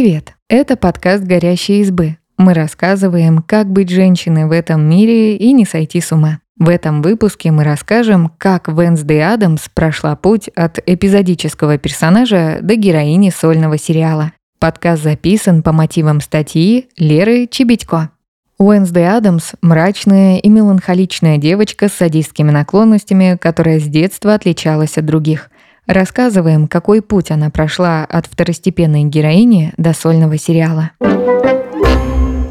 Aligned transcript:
Привет! 0.00 0.34
Это 0.48 0.76
подкаст 0.76 1.24
«Горящие 1.24 1.80
избы». 1.80 2.18
Мы 2.36 2.54
рассказываем, 2.54 3.42
как 3.42 3.68
быть 3.68 3.90
женщиной 3.90 4.46
в 4.46 4.52
этом 4.52 4.88
мире 4.88 5.36
и 5.36 5.52
не 5.52 5.64
сойти 5.64 6.00
с 6.00 6.12
ума. 6.12 6.38
В 6.56 6.68
этом 6.68 7.02
выпуске 7.02 7.50
мы 7.50 7.64
расскажем, 7.64 8.30
как 8.38 8.68
Венсдей 8.68 9.26
Адамс 9.26 9.68
прошла 9.74 10.14
путь 10.14 10.50
от 10.54 10.78
эпизодического 10.86 11.78
персонажа 11.78 12.60
до 12.62 12.76
героини 12.76 13.30
сольного 13.30 13.76
сериала. 13.76 14.30
Подкаст 14.60 15.02
записан 15.02 15.64
по 15.64 15.72
мотивам 15.72 16.20
статьи 16.20 16.86
Леры 16.96 17.48
Чебедько. 17.50 18.10
Уэнсдей 18.56 19.10
Адамс– 19.10 19.54
мрачная 19.62 20.38
и 20.38 20.48
меланхоличная 20.48 21.38
девочка 21.38 21.88
с 21.88 21.94
садистскими 21.94 22.52
наклонностями, 22.52 23.36
которая 23.36 23.80
с 23.80 23.88
детства 23.88 24.34
отличалась 24.34 24.96
от 24.96 25.06
других– 25.06 25.50
Рассказываем, 25.88 26.68
какой 26.68 27.00
путь 27.00 27.30
она 27.30 27.48
прошла 27.48 28.04
от 28.04 28.26
второстепенной 28.26 29.04
героини 29.04 29.72
до 29.78 29.94
сольного 29.94 30.36
сериала. 30.36 30.90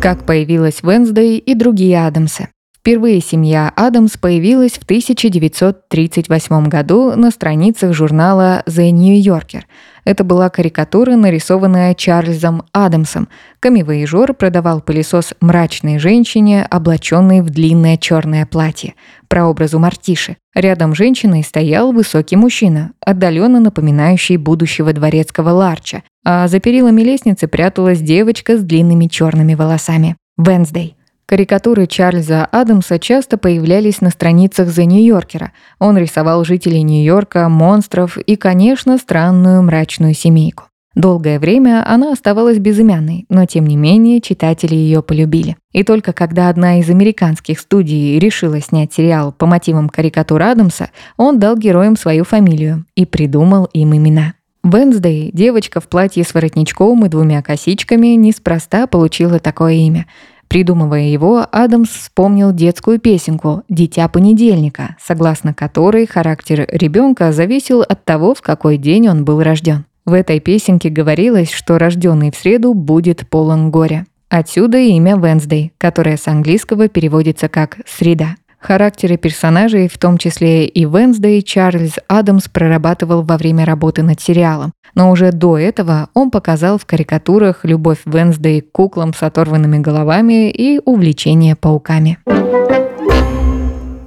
Как 0.01 0.25
появилась 0.25 0.81
Венсдей 0.81 1.37
и 1.37 1.53
другие 1.53 2.07
Адамсы. 2.07 2.49
Впервые 2.79 3.21
семья 3.21 3.71
Адамс 3.75 4.17
появилась 4.17 4.71
в 4.71 4.83
1938 4.83 6.67
году 6.67 7.13
на 7.15 7.29
страницах 7.29 7.93
журнала 7.93 8.63
The 8.65 8.89
New 8.89 9.21
Yorker– 9.21 9.61
это 10.07 10.23
была 10.23 10.49
карикатура, 10.49 11.17
нарисованная 11.17 11.93
Чарльзом 11.93 12.63
Адамсом. 12.71 13.27
Камевоежор 13.59 14.33
продавал 14.33 14.79
пылесос 14.79 15.33
мрачной 15.41 15.99
женщине, 15.99 16.65
облаченной 16.69 17.41
в 17.41 17.49
длинное 17.49 17.97
черное 17.97 18.45
платье. 18.45 18.95
Про 19.27 19.47
образу 19.47 19.79
Мартиши. 19.79 20.37
Рядом 20.55 20.95
с 20.95 20.97
женщиной 20.97 21.43
стоял 21.43 21.91
высокий 21.91 22.37
мужчина, 22.37 22.93
отдаленно 23.01 23.59
напоминающий 23.59 24.37
будущего 24.37 24.93
дворецкого 24.93 25.49
Ларча, 25.49 26.03
а 26.25 26.47
за 26.47 26.61
перилами 26.61 27.01
лестницы 27.01 27.49
пряталась 27.49 27.99
девочка 27.99 28.57
с 28.57 28.63
длинными 28.63 29.07
черными 29.07 29.55
волосами. 29.55 30.15
Венсдей. 30.37 30.96
Карикатуры 31.29 31.87
Чарльза 31.87 32.45
Адамса 32.45 32.99
часто 32.99 33.37
появлялись 33.37 33.99
на 33.99 34.11
страницах 34.11 34.69
The 34.69 34.85
New 34.85 35.05
Yorker. 35.05 35.49
Он 35.77 35.97
рисовал 35.97 36.45
жителей 36.45 36.83
Нью-Йорка, 36.83 37.49
монстров 37.49 38.17
и, 38.17 38.37
конечно, 38.37 38.97
странную 38.97 39.61
мрачную 39.61 40.13
семейку. 40.13 40.69
Долгое 40.95 41.37
время 41.39 41.83
она 41.85 42.13
оставалась 42.13 42.59
безымянной, 42.59 43.25
но 43.27 43.45
тем 43.45 43.67
не 43.67 43.75
менее 43.75 44.21
читатели 44.21 44.73
ее 44.73 45.03
полюбили. 45.03 45.57
И 45.73 45.83
только 45.83 46.13
когда 46.13 46.47
одна 46.47 46.79
из 46.79 46.89
американских 46.89 47.59
студий 47.59 48.17
решила 48.19 48.61
снять 48.61 48.93
сериал 48.93 49.33
по 49.33 49.45
мотивам 49.45 49.89
карикатур 49.89 50.41
Адамса, 50.41 50.91
он 51.17 51.39
дал 51.39 51.57
героям 51.57 51.97
свою 51.97 52.23
фамилию 52.23 52.85
и 52.95 53.05
придумал 53.05 53.65
им 53.73 53.93
имена. 53.93 54.33
Венсдей, 54.63 55.31
девочка 55.33 55.81
в 55.81 55.87
платье 55.87 56.23
с 56.23 56.33
воротничком 56.33 57.05
и 57.05 57.09
двумя 57.09 57.41
косичками, 57.41 58.15
неспроста 58.15 58.87
получила 58.87 59.39
такое 59.39 59.73
имя– 59.73 60.05
Придумывая 60.47 61.07
его, 61.07 61.45
Адамс 61.51 61.89
вспомнил 61.89 62.53
детскую 62.53 62.99
песенку 62.99 63.63
«Дитя 63.67 64.07
понедельника», 64.07 64.95
согласно 65.01 65.53
которой 65.53 66.07
характер 66.07 66.65
ребенка 66.71 67.31
зависел 67.31 67.81
от 67.81 68.05
того, 68.05 68.33
в 68.33 68.41
какой 68.41 68.77
день 68.77 69.09
он 69.09 69.25
был 69.25 69.43
рожден. 69.43 69.85
В 70.05 70.13
этой 70.13 70.39
песенке 70.39 70.89
говорилось, 70.89 71.51
что 71.51 71.77
рожденный 71.77 72.31
в 72.31 72.35
среду 72.35 72.73
будет 72.73 73.27
полон 73.29 73.71
горя. 73.71 74.05
Отсюда 74.29 74.77
имя 74.77 75.17
Венсдей, 75.17 75.73
которое 75.77 76.15
с 76.15 76.27
английского 76.27 76.87
переводится 76.87 77.49
как 77.49 77.79
«среда». 77.85 78.35
Характеры 78.59 79.17
персонажей, 79.17 79.87
в 79.87 79.97
том 79.97 80.17
числе 80.17 80.65
и 80.65 80.85
Венсдей, 80.85 81.41
Чарльз 81.43 81.99
Адамс 82.07 82.47
прорабатывал 82.49 83.21
во 83.21 83.37
время 83.37 83.65
работы 83.65 84.01
над 84.01 84.19
сериалом. 84.19 84.71
Но 84.97 85.11
уже 85.11 85.31
до 85.31 85.59
этого 85.59 86.09
он 86.15 86.31
показал 86.31 86.79
в 86.79 86.87
карикатурах 86.87 87.59
любовь 87.63 87.99
Венсдей 88.05 88.61
к 88.61 88.71
куклам 88.71 89.13
с 89.13 89.21
оторванными 89.21 89.77
головами 89.77 90.49
и 90.49 90.81
увлечение 90.83 91.55
пауками. 91.55 92.17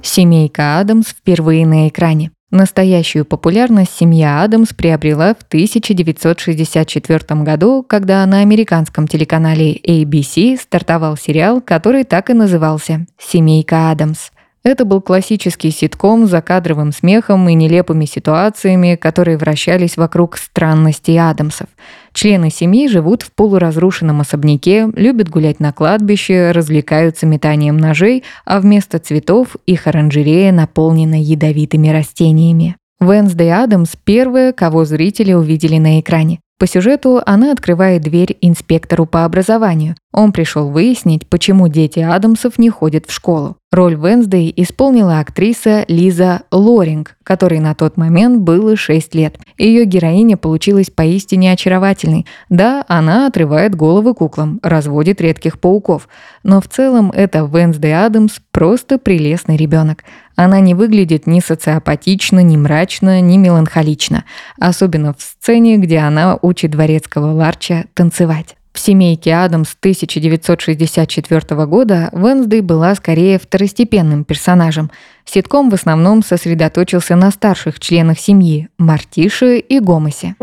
Семейка 0.03 0.79
Адамс 0.79 1.07
впервые 1.07 1.65
на 1.65 1.87
экране. 1.87 2.31
Настоящую 2.49 3.23
популярность 3.23 3.93
семья 3.95 4.43
Адамс 4.43 4.73
приобрела 4.73 5.33
в 5.33 5.43
1964 5.43 7.41
году, 7.43 7.85
когда 7.87 8.25
на 8.25 8.39
американском 8.39 9.07
телеканале 9.07 9.77
ABC 9.77 10.59
стартовал 10.59 11.15
сериал, 11.15 11.61
который 11.61 12.03
так 12.03 12.29
и 12.29 12.33
назывался 12.33 13.05
«Семейка 13.17 13.91
Адамс». 13.91 14.31
Это 14.63 14.85
был 14.85 15.01
классический 15.01 15.71
ситком 15.71 16.27
с 16.27 16.29
закадровым 16.29 16.91
смехом 16.91 17.49
и 17.49 17.55
нелепыми 17.55 18.05
ситуациями, 18.05 18.95
которые 18.95 19.37
вращались 19.37 19.97
вокруг 19.97 20.37
странностей 20.37 21.17
Адамсов. 21.17 21.67
Члены 22.13 22.51
семьи 22.51 22.87
живут 22.87 23.23
в 23.23 23.31
полуразрушенном 23.31 24.21
особняке, 24.21 24.87
любят 24.95 25.29
гулять 25.29 25.59
на 25.59 25.73
кладбище, 25.73 26.51
развлекаются 26.51 27.25
метанием 27.25 27.77
ножей, 27.77 28.23
а 28.45 28.59
вместо 28.59 28.99
цветов 28.99 29.55
их 29.65 29.87
оранжерея 29.87 30.51
наполнена 30.51 31.19
ядовитыми 31.19 31.89
растениями. 31.89 32.75
Венсдей 32.99 33.51
Адамс– 33.51 33.95
первая, 34.03 34.53
кого 34.53 34.85
зрители 34.85 35.33
увидели 35.33 35.79
на 35.79 35.99
экране. 35.99 36.39
По 36.59 36.67
сюжету 36.67 37.19
она 37.25 37.51
открывает 37.51 38.03
дверь 38.03 38.37
инспектору 38.41 39.07
по 39.07 39.25
образованию. 39.25 39.95
Он 40.13 40.33
пришел 40.33 40.69
выяснить, 40.69 41.27
почему 41.27 41.69
дети 41.69 41.99
Адамсов 41.99 42.59
не 42.59 42.69
ходят 42.69 43.05
в 43.05 43.13
школу. 43.13 43.55
Роль 43.71 43.95
Венсдей 43.95 44.53
исполнила 44.57 45.19
актриса 45.19 45.85
Лиза 45.87 46.41
Лоринг, 46.51 47.15
которой 47.23 47.61
на 47.61 47.73
тот 47.73 47.95
момент 47.95 48.41
было 48.41 48.75
6 48.75 49.15
лет. 49.15 49.37
Ее 49.57 49.85
героиня 49.85 50.35
получилась 50.35 50.89
поистине 50.89 51.53
очаровательной. 51.53 52.25
Да, 52.49 52.83
она 52.89 53.27
отрывает 53.27 53.73
головы 53.73 54.13
куклам, 54.13 54.59
разводит 54.61 55.21
редких 55.21 55.57
пауков. 55.57 56.09
Но 56.43 56.59
в 56.59 56.67
целом 56.67 57.11
это 57.11 57.49
Венсдей 57.49 57.95
Адамс 57.95 58.39
просто 58.51 58.97
прелестный 58.97 59.55
ребенок. 59.55 60.03
Она 60.35 60.59
не 60.59 60.73
выглядит 60.73 61.25
ни 61.25 61.39
социопатично, 61.39 62.41
ни 62.41 62.57
мрачно, 62.57 63.21
ни 63.21 63.37
меланхолично. 63.37 64.25
Особенно 64.59 65.13
в 65.13 65.21
сцене, 65.21 65.77
где 65.77 65.99
она 65.99 66.37
учит 66.41 66.71
дворецкого 66.71 67.31
Ларча 67.31 67.85
танцевать. 67.93 68.57
В 68.73 68.79
семейке 68.79 69.35
Адамс 69.35 69.75
1964 69.79 71.65
года 71.65 72.09
Венсдей 72.13 72.61
была 72.61 72.95
скорее 72.95 73.37
второстепенным 73.37 74.23
персонажем. 74.23 74.89
Ситком 75.25 75.69
в 75.69 75.73
основном 75.73 76.23
сосредоточился 76.23 77.15
на 77.15 77.31
старших 77.31 77.79
членах 77.79 78.19
семьи– 78.19 78.69
Мартише 78.77 79.59
и 79.59 79.79
Гомосе. 79.79 80.35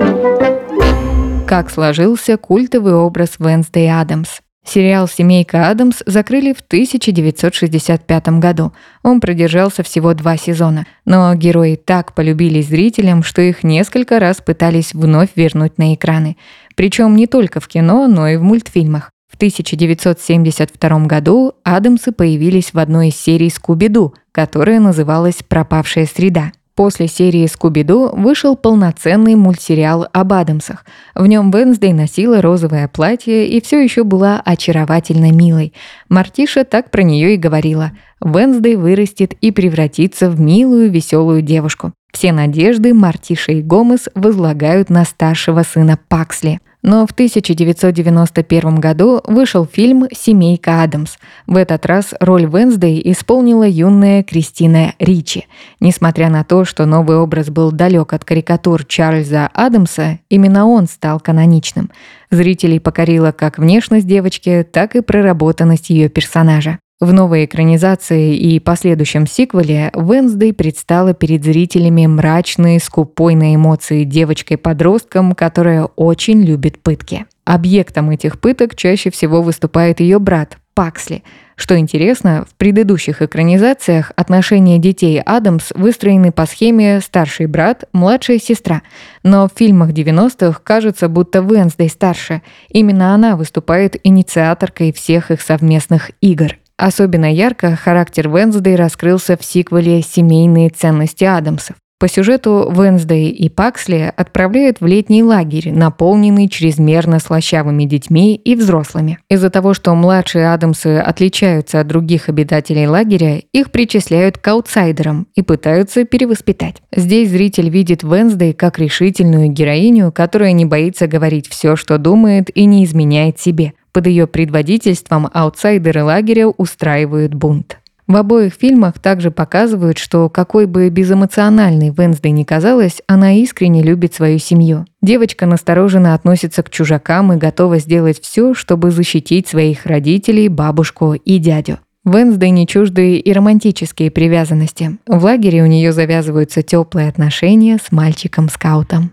Как 1.46 1.70
сложился 1.70 2.36
культовый 2.36 2.94
образ 2.94 3.36
Венсдей 3.38 3.90
Адамс? 3.90 4.40
Сериал 4.68 5.08
«Семейка 5.08 5.70
Адамс» 5.70 6.02
закрыли 6.04 6.52
в 6.52 6.60
1965 6.60 8.28
году. 8.38 8.74
Он 9.02 9.18
продержался 9.18 9.82
всего 9.82 10.12
два 10.12 10.36
сезона, 10.36 10.86
но 11.06 11.34
герои 11.34 11.76
так 11.76 12.14
полюбились 12.14 12.68
зрителям, 12.68 13.22
что 13.22 13.40
их 13.40 13.64
несколько 13.64 14.18
раз 14.20 14.42
пытались 14.42 14.92
вновь 14.92 15.30
вернуть 15.36 15.78
на 15.78 15.94
экраны. 15.94 16.36
Причем 16.76 17.16
не 17.16 17.26
только 17.26 17.60
в 17.60 17.68
кино, 17.68 18.08
но 18.08 18.28
и 18.28 18.36
в 18.36 18.42
мультфильмах. 18.42 19.10
В 19.32 19.36
1972 19.36 20.98
году 21.06 21.54
Адамсы 21.64 22.12
появились 22.12 22.74
в 22.74 22.78
одной 22.78 23.08
из 23.08 23.16
серий 23.16 23.48
«Скуби-Ду», 23.48 24.14
которая 24.32 24.80
называлась 24.80 25.36
«Пропавшая 25.48 26.06
среда». 26.06 26.52
После 26.78 27.08
серии 27.08 27.44
«Скуби-Ду» 27.48 28.08
вышел 28.12 28.54
полноценный 28.54 29.34
мультсериал 29.34 30.06
об 30.12 30.32
Адамсах. 30.32 30.84
В 31.16 31.26
нем 31.26 31.50
Венсдей 31.50 31.92
носила 31.92 32.40
розовое 32.40 32.86
платье 32.86 33.48
и 33.48 33.60
все 33.60 33.82
еще 33.82 34.04
была 34.04 34.40
очаровательно 34.44 35.32
милой. 35.32 35.72
Мартиша 36.08 36.62
так 36.62 36.92
про 36.92 37.02
нее 37.02 37.34
и 37.34 37.36
говорила. 37.36 37.90
Венсдей 38.24 38.76
вырастет 38.76 39.32
и 39.40 39.50
превратится 39.50 40.30
в 40.30 40.38
милую, 40.38 40.88
веселую 40.88 41.42
девушку. 41.42 41.94
Все 42.12 42.30
надежды 42.30 42.94
Мартиша 42.94 43.50
и 43.50 43.60
Гомес 43.60 44.08
возлагают 44.14 44.88
на 44.88 45.04
старшего 45.04 45.64
сына 45.64 45.98
Паксли. 46.06 46.60
Но 46.82 47.06
в 47.06 47.10
1991 47.10 48.76
году 48.76 49.20
вышел 49.24 49.66
фильм 49.66 50.06
«Семейка 50.14 50.82
Адамс». 50.82 51.16
В 51.46 51.56
этот 51.56 51.84
раз 51.86 52.14
роль 52.20 52.46
Венсдей 52.46 53.00
исполнила 53.04 53.66
юная 53.66 54.22
Кристина 54.22 54.94
Ричи. 55.00 55.46
Несмотря 55.80 56.30
на 56.30 56.44
то, 56.44 56.64
что 56.64 56.86
новый 56.86 57.18
образ 57.18 57.50
был 57.50 57.72
далек 57.72 58.12
от 58.12 58.24
карикатур 58.24 58.84
Чарльза 58.84 59.50
Адамса, 59.52 60.20
именно 60.28 60.66
он 60.66 60.86
стал 60.86 61.18
каноничным. 61.18 61.90
Зрителей 62.30 62.78
покорила 62.78 63.32
как 63.32 63.58
внешность 63.58 64.06
девочки, 64.06 64.66
так 64.70 64.94
и 64.94 65.00
проработанность 65.00 65.90
ее 65.90 66.08
персонажа. 66.08 66.78
В 67.00 67.12
новой 67.12 67.44
экранизации 67.44 68.36
и 68.36 68.58
последующем 68.58 69.28
сиквеле 69.28 69.92
Венсдей 69.94 70.52
предстала 70.52 71.14
перед 71.14 71.44
зрителями 71.44 72.06
мрачной, 72.06 72.80
скупой 72.80 73.36
на 73.36 73.54
эмоции 73.54 74.02
девочкой-подростком, 74.02 75.36
которая 75.36 75.84
очень 75.84 76.42
любит 76.42 76.82
пытки. 76.82 77.26
Объектом 77.44 78.10
этих 78.10 78.40
пыток 78.40 78.74
чаще 78.74 79.12
всего 79.12 79.42
выступает 79.42 80.00
ее 80.00 80.18
брат 80.18 80.58
Паксли. 80.74 81.22
Что 81.54 81.78
интересно, 81.78 82.44
в 82.50 82.56
предыдущих 82.56 83.22
экранизациях 83.22 84.10
отношения 84.16 84.78
детей 84.78 85.20
Адамс 85.20 85.70
выстроены 85.76 86.32
по 86.32 86.46
схеме 86.46 87.00
старший 87.00 87.46
брат, 87.46 87.84
младшая 87.92 88.40
сестра. 88.40 88.82
Но 89.22 89.48
в 89.48 89.56
фильмах 89.56 89.90
90-х 89.90 90.60
кажется, 90.64 91.08
будто 91.08 91.38
Венсдей 91.40 91.90
старше. 91.90 92.42
Именно 92.68 93.14
она 93.14 93.36
выступает 93.36 93.96
инициаторкой 94.02 94.92
всех 94.92 95.30
их 95.30 95.40
совместных 95.40 96.10
игр. 96.20 96.56
Особенно 96.78 97.30
ярко 97.30 97.74
характер 97.74 98.28
Венсдей 98.28 98.76
раскрылся 98.76 99.36
в 99.36 99.44
сиквеле 99.44 100.00
«Семейные 100.00 100.70
ценности 100.70 101.24
Адамсов». 101.24 101.76
По 102.00 102.06
сюжету 102.06 102.72
Венсдей 102.72 103.30
и 103.30 103.48
Паксли 103.48 104.12
отправляют 104.16 104.80
в 104.80 104.86
летний 104.86 105.24
лагерь, 105.24 105.72
наполненный 105.72 106.48
чрезмерно 106.48 107.18
слащавыми 107.18 107.86
детьми 107.86 108.36
и 108.36 108.54
взрослыми. 108.54 109.18
Из-за 109.28 109.50
того, 109.50 109.74
что 109.74 109.92
младшие 109.96 110.52
Адамсы 110.52 110.98
отличаются 110.98 111.80
от 111.80 111.88
других 111.88 112.28
обитателей 112.28 112.86
лагеря, 112.86 113.42
их 113.52 113.72
причисляют 113.72 114.38
к 114.38 114.46
аутсайдерам 114.46 115.26
и 115.34 115.42
пытаются 115.42 116.04
перевоспитать. 116.04 116.76
Здесь 116.94 117.30
зритель 117.30 117.68
видит 117.68 118.04
Венсдей 118.04 118.52
как 118.52 118.78
решительную 118.78 119.48
героиню, 119.48 120.12
которая 120.12 120.52
не 120.52 120.66
боится 120.66 121.08
говорить 121.08 121.48
все, 121.48 121.74
что 121.74 121.98
думает 121.98 122.56
и 122.56 122.64
не 122.66 122.84
изменяет 122.84 123.40
себе. 123.40 123.72
Под 123.98 124.06
ее 124.06 124.28
предводительством 124.28 125.28
аутсайдеры 125.32 126.04
лагеря 126.04 126.46
устраивают 126.46 127.34
бунт. 127.34 127.78
В 128.06 128.14
обоих 128.14 128.54
фильмах 128.54 129.00
также 129.00 129.32
показывают, 129.32 129.98
что 129.98 130.28
какой 130.28 130.66
бы 130.66 130.88
безэмоциональной 130.88 131.90
Венсдей 131.90 132.30
ни 132.30 132.44
казалась, 132.44 133.02
она 133.08 133.34
искренне 133.34 133.82
любит 133.82 134.14
свою 134.14 134.38
семью. 134.38 134.86
Девочка 135.02 135.46
настороженно 135.46 136.14
относится 136.14 136.62
к 136.62 136.70
чужакам 136.70 137.32
и 137.32 137.38
готова 137.38 137.78
сделать 137.78 138.20
все, 138.22 138.54
чтобы 138.54 138.92
защитить 138.92 139.48
своих 139.48 139.84
родителей, 139.84 140.46
бабушку 140.46 141.14
и 141.14 141.38
дядю. 141.38 141.80
Венсдей 142.04 142.50
не 142.50 142.68
чужды 142.68 143.16
и 143.16 143.32
романтические 143.32 144.12
привязанности. 144.12 144.96
В 145.08 145.24
лагере 145.24 145.64
у 145.64 145.66
нее 145.66 145.90
завязываются 145.92 146.62
теплые 146.62 147.08
отношения 147.08 147.78
с 147.84 147.90
мальчиком-скаутом. 147.90 149.10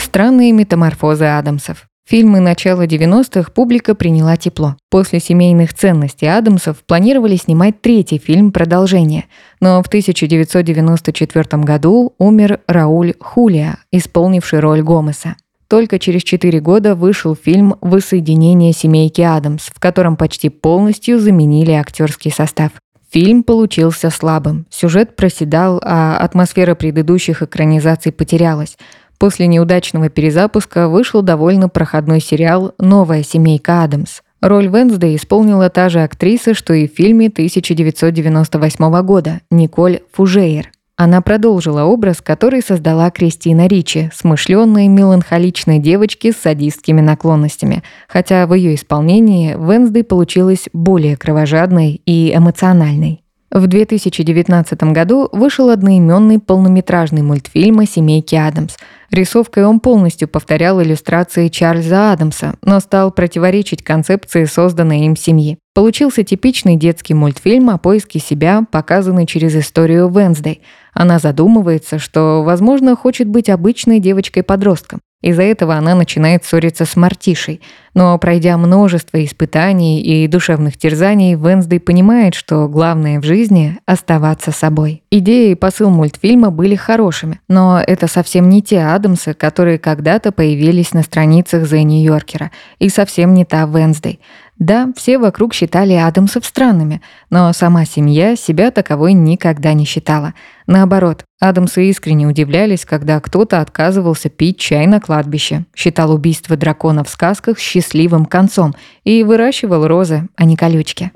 Странные 0.00 0.50
метаморфозы 0.50 1.26
Адамсов. 1.26 1.86
Фильмы 2.06 2.40
начала 2.40 2.84
90-х 2.84 3.50
публика 3.52 3.94
приняла 3.94 4.36
тепло. 4.36 4.76
После 4.90 5.20
семейных 5.20 5.72
ценностей 5.72 6.26
Адамсов 6.26 6.84
планировали 6.84 7.36
снимать 7.36 7.80
третий 7.80 8.18
фильм 8.18 8.52
«Продолжение», 8.52 9.24
но 9.58 9.82
в 9.82 9.86
1994 9.86 11.62
году 11.62 12.12
умер 12.18 12.60
Рауль 12.66 13.14
Хулия, 13.18 13.78
исполнивший 13.90 14.60
роль 14.60 14.82
Гомеса. 14.82 15.36
Только 15.66 15.98
через 15.98 16.22
четыре 16.22 16.60
года 16.60 16.94
вышел 16.94 17.34
фильм 17.34 17.76
«Воссоединение 17.80 18.74
семейки 18.74 19.22
Адамс», 19.22 19.70
в 19.74 19.80
котором 19.80 20.18
почти 20.18 20.50
полностью 20.50 21.18
заменили 21.18 21.72
актерский 21.72 22.30
состав. 22.30 22.72
Фильм 23.10 23.44
получился 23.44 24.10
слабым, 24.10 24.66
сюжет 24.68 25.16
проседал, 25.16 25.80
а 25.82 26.18
атмосфера 26.18 26.74
предыдущих 26.74 27.40
экранизаций 27.42 28.12
потерялась– 28.12 28.76
После 29.18 29.46
неудачного 29.46 30.08
перезапуска 30.08 30.88
вышел 30.88 31.22
довольно 31.22 31.68
проходной 31.68 32.20
сериал 32.20 32.74
«Новая 32.78 33.22
семейка 33.22 33.82
Адамс». 33.82 34.20
Роль 34.40 34.68
Венсдей 34.68 35.16
исполнила 35.16 35.70
та 35.70 35.88
же 35.88 36.02
актриса, 36.02 36.52
что 36.52 36.74
и 36.74 36.86
в 36.86 36.92
фильме 36.94 37.28
1998 37.28 39.02
года– 39.02 39.40
Николь 39.50 40.00
Фужейер. 40.12 40.70
Она 40.96 41.22
продолжила 41.22 41.84
образ, 41.84 42.20
который 42.20 42.62
создала 42.62 43.10
Кристина 43.10 43.66
Ричи, 43.66 44.10
смышленной, 44.14 44.86
меланхоличной 44.86 45.80
девочки 45.80 46.30
с 46.30 46.36
садистскими 46.36 47.00
наклонностями, 47.00 47.82
хотя 48.06 48.46
в 48.46 48.54
ее 48.54 48.76
исполнении 48.76 49.54
Венсдей 49.54 50.04
получилась 50.04 50.68
более 50.72 51.16
кровожадной 51.16 52.00
и 52.06 52.32
эмоциональной. 52.32 53.23
В 53.54 53.68
2019 53.68 54.82
году 54.92 55.28
вышел 55.30 55.70
одноименный 55.70 56.40
полнометражный 56.40 57.22
мультфильм 57.22 57.78
о 57.78 57.86
семейке 57.86 58.40
Адамс. 58.40 58.74
Рисовкой 59.12 59.64
он 59.64 59.78
полностью 59.78 60.26
повторял 60.26 60.82
иллюстрации 60.82 61.46
Чарльза 61.46 62.10
Адамса, 62.10 62.56
но 62.62 62.80
стал 62.80 63.12
противоречить 63.12 63.84
концепции 63.84 64.46
созданной 64.46 65.02
им 65.02 65.14
семьи. 65.14 65.56
Получился 65.72 66.24
типичный 66.24 66.74
детский 66.74 67.14
мультфильм 67.14 67.70
о 67.70 67.78
поиске 67.78 68.18
себя, 68.18 68.66
показанный 68.72 69.24
через 69.24 69.54
историю 69.54 70.08
Венсдей. 70.08 70.62
Она 70.92 71.20
задумывается, 71.20 72.00
что, 72.00 72.42
возможно, 72.42 72.96
хочет 72.96 73.28
быть 73.28 73.48
обычной 73.48 74.00
девочкой-подростком. 74.00 74.98
Из-за 75.24 75.42
этого 75.42 75.76
она 75.76 75.94
начинает 75.94 76.44
ссориться 76.44 76.84
с 76.84 76.96
Мартишей. 76.96 77.62
Но 77.94 78.18
пройдя 78.18 78.58
множество 78.58 79.24
испытаний 79.24 80.02
и 80.02 80.26
душевных 80.26 80.76
терзаний, 80.76 81.34
Венсдей 81.34 81.78
понимает, 81.78 82.34
что 82.34 82.68
главное 82.68 83.20
в 83.20 83.24
жизни– 83.24 83.78
оставаться 83.86 84.50
собой. 84.50 85.04
Идея 85.10 85.52
и 85.52 85.54
посыл 85.54 85.90
мультфильма 85.90 86.50
были 86.50 86.74
хорошими, 86.74 87.40
но 87.48 87.80
это 87.80 88.08
совсем 88.08 88.48
не 88.48 88.62
те 88.62 88.80
Адамсы, 88.80 89.32
которые 89.32 89.78
когда-то 89.78 90.32
появились 90.32 90.92
на 90.92 91.02
страницах 91.02 91.62
The 91.62 91.82
New 91.82 92.04
Yorker, 92.04 92.50
и 92.80 92.88
совсем 92.88 93.32
не 93.32 93.44
та 93.44 93.64
Венсдей. 93.64 94.20
Да, 94.58 94.92
все 94.96 95.18
вокруг 95.18 95.52
считали 95.52 95.94
Адамсов 95.94 96.44
странными, 96.46 97.02
но 97.28 97.52
сама 97.52 97.84
семья 97.84 98.36
себя 98.36 98.70
таковой 98.70 99.12
никогда 99.12 99.72
не 99.72 99.84
считала. 99.84 100.34
Наоборот, 100.68 101.24
Адамсы 101.40 101.90
искренне 101.90 102.26
удивлялись, 102.26 102.84
когда 102.84 103.20
кто-то 103.20 103.60
отказывался 103.60 104.30
пить 104.30 104.58
чай 104.58 104.86
на 104.86 105.00
кладбище, 105.00 105.64
считал 105.74 106.12
убийство 106.12 106.56
дракона 106.56 107.02
в 107.02 107.08
сказках 107.08 107.58
счастливым 107.58 107.83
концом 108.26 108.74
и 109.04 109.22
выращивал 109.22 109.86
розы, 109.86 110.28
а 110.36 110.44
не 110.44 110.56
колючки. 110.56 111.10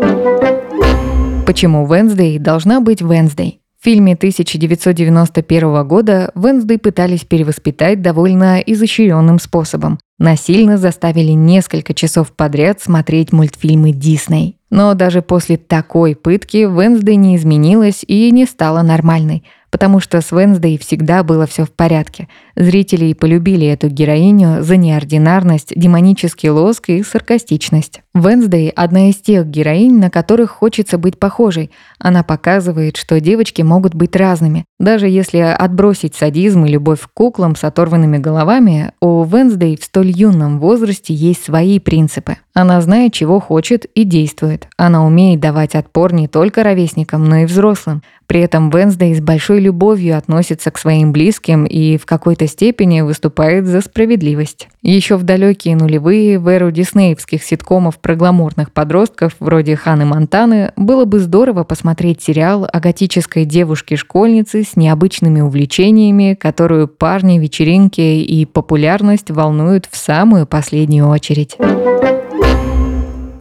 Почему 1.46 1.86
Венсдей 1.86 2.38
должна 2.38 2.80
быть 2.80 3.00
Венсдей? 3.00 3.60
В 3.80 3.84
фильме 3.84 4.14
1991 4.14 5.86
года 5.86 6.32
Венсдей 6.34 6.78
пытались 6.78 7.24
перевоспитать 7.24 8.02
довольно 8.02 8.58
изощренным 8.58 9.38
способом. 9.38 9.98
Насильно 10.18 10.78
заставили 10.78 11.30
несколько 11.30 11.94
часов 11.94 12.32
подряд 12.32 12.82
смотреть 12.82 13.32
мультфильмы 13.32 13.92
Дисней. 13.92 14.58
Но 14.68 14.94
даже 14.94 15.22
после 15.22 15.56
такой 15.56 16.16
пытки 16.16 16.58
Венсдей 16.58 17.16
не 17.16 17.36
изменилась 17.36 18.04
и 18.06 18.30
не 18.32 18.46
стала 18.46 18.82
нормальной– 18.82 19.44
потому 19.70 20.00
что 20.00 20.20
с 20.20 20.32
Венсдей 20.32 20.78
всегда 20.78 21.22
было 21.22 21.46
все 21.46 21.64
в 21.64 21.70
порядке. 21.70 22.28
Зрители 22.58 23.12
полюбили 23.12 23.68
эту 23.68 23.88
героиню 23.88 24.64
за 24.64 24.76
неординарность, 24.76 25.72
демонический 25.76 26.48
лоск 26.48 26.88
и 26.88 27.04
саркастичность. 27.04 28.02
Венсдей– 28.14 28.68
одна 28.76 29.10
из 29.10 29.16
тех 29.18 29.46
героинь, 29.46 30.00
на 30.00 30.10
которых 30.10 30.50
хочется 30.50 30.98
быть 30.98 31.20
похожей. 31.20 31.70
Она 32.00 32.24
показывает, 32.24 32.96
что 32.96 33.20
девочки 33.20 33.62
могут 33.62 33.94
быть 33.94 34.16
разными. 34.16 34.64
Даже 34.80 35.06
если 35.06 35.38
отбросить 35.38 36.16
садизм 36.16 36.64
и 36.64 36.70
любовь 36.70 37.02
к 37.02 37.10
куклам 37.14 37.54
с 37.54 37.62
оторванными 37.62 38.18
головами, 38.18 38.90
у 39.00 39.22
Венсдей 39.22 39.76
в 39.76 39.84
столь 39.84 40.10
юном 40.10 40.58
возрасте 40.58 41.14
есть 41.14 41.44
свои 41.44 41.78
принципы. 41.78 42.38
Она 42.54 42.80
знает, 42.80 43.12
чего 43.12 43.38
хочет 43.38 43.84
и 43.84 44.02
действует. 44.02 44.66
Она 44.76 45.06
умеет 45.06 45.38
давать 45.38 45.76
отпор 45.76 46.12
не 46.12 46.26
только 46.26 46.64
ровесникам, 46.64 47.24
но 47.24 47.36
и 47.36 47.44
взрослым. 47.44 48.02
При 48.26 48.40
этом 48.40 48.68
Венсдей 48.70 49.14
с 49.14 49.20
большой 49.20 49.60
любовью 49.60 50.18
относится 50.18 50.72
к 50.72 50.78
своим 50.78 51.12
близким 51.12 51.64
и 51.64 51.96
в 51.96 52.04
какой-то 52.04 52.47
степени 52.48 53.02
выступает 53.02 53.66
за 53.66 53.80
справедливость. 53.80 54.68
Еще 54.82 55.16
в 55.16 55.22
далекие 55.22 55.76
нулевые 55.76 56.38
в 56.38 56.48
эру 56.48 56.70
диснеевских 56.70 57.42
ситкомов 57.42 57.98
про 57.98 58.16
гламурных 58.16 58.72
подростков 58.72 59.36
вроде 59.38 59.76
Ханы 59.76 60.04
Монтаны 60.04 60.72
было 60.76 61.04
бы 61.04 61.20
здорово 61.20 61.64
посмотреть 61.64 62.22
сериал 62.22 62.68
о 62.70 62.80
готической 62.80 63.44
девушке-школьнице 63.44 64.64
с 64.64 64.76
необычными 64.76 65.40
увлечениями, 65.40 66.34
которую 66.34 66.88
парни, 66.88 67.38
вечеринки 67.38 68.00
и 68.00 68.44
популярность 68.44 69.30
волнуют 69.30 69.86
в 69.90 69.96
самую 69.96 70.46
последнюю 70.46 71.08
очередь. 71.08 71.56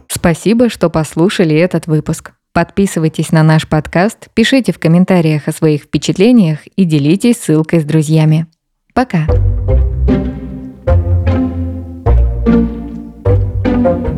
Спасибо, 0.08 0.68
что 0.68 0.90
послушали 0.90 1.56
этот 1.56 1.86
выпуск. 1.86 2.32
Подписывайтесь 2.52 3.30
на 3.30 3.44
наш 3.44 3.68
подкаст, 3.68 4.28
пишите 4.34 4.72
в 4.72 4.80
комментариях 4.80 5.46
о 5.46 5.52
своих 5.52 5.82
впечатлениях 5.82 6.66
и 6.74 6.84
делитесь 6.84 7.36
ссылкой 7.36 7.80
с 7.80 7.84
друзьями. 7.84 8.46
Пока. 8.98 9.28
thank 13.64 14.08
you 14.08 14.17